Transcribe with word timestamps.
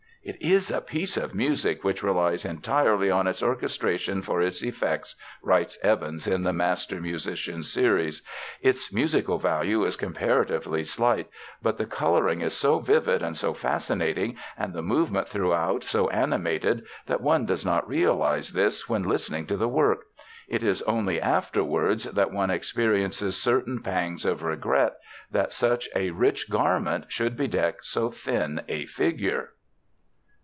"It 0.23 0.39
is 0.39 0.69
a 0.69 0.81
piece 0.81 1.17
of 1.17 1.33
music 1.33 1.83
which 1.83 2.03
relies 2.03 2.45
entirely 2.45 3.09
on 3.09 3.25
its 3.25 3.41
orchestration 3.41 4.21
for 4.21 4.39
its 4.39 4.61
effects," 4.63 5.15
writes 5.41 5.79
Evans 5.81 6.27
in 6.27 6.43
the 6.43 6.53
Master 6.53 7.01
Musicians 7.01 7.71
Series. 7.73 8.21
"Its 8.61 8.93
musical 8.93 9.39
value 9.39 9.83
is 9.83 9.95
comparatively 9.95 10.83
slight, 10.83 11.27
but 11.63 11.79
the 11.79 11.87
coloring 11.87 12.41
is 12.41 12.53
so 12.55 12.77
vivid 12.77 13.23
and 13.23 13.35
so 13.35 13.55
fascinating, 13.55 14.37
and 14.59 14.73
the 14.75 14.83
movement 14.83 15.27
throughout 15.27 15.83
so 15.83 16.07
animated, 16.11 16.83
that 17.07 17.21
one 17.21 17.47
does 17.47 17.65
not 17.65 17.87
realize 17.89 18.53
this 18.53 18.87
when 18.87 19.01
listening 19.01 19.47
to 19.47 19.57
the 19.57 19.67
work. 19.67 20.03
It 20.47 20.61
is 20.61 20.83
only 20.83 21.19
afterwards 21.19 22.03
that 22.03 22.31
one 22.31 22.51
experiences 22.51 23.41
certain 23.41 23.81
pangs 23.81 24.23
of 24.23 24.43
regret 24.43 24.97
that 25.31 25.51
such 25.51 25.89
a 25.95 26.11
rich 26.11 26.47
garment 26.51 27.05
should 27.11 27.35
bedeck 27.35 27.81
so 27.83 28.11
thin 28.11 28.61
a 28.67 28.85
figure." 28.85 29.53